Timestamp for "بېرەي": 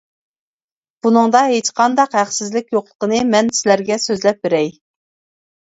4.49-4.73